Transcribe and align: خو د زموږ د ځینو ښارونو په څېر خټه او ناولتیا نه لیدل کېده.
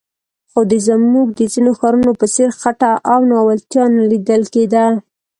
خو 0.51 0.61
د 0.71 0.73
زموږ 0.87 1.27
د 1.39 1.41
ځینو 1.53 1.71
ښارونو 1.79 2.11
په 2.19 2.25
څېر 2.33 2.49
خټه 2.59 2.91
او 3.11 3.19
ناولتیا 3.31 3.83
نه 3.95 4.03
لیدل 4.11 4.41
کېده. 4.53 4.85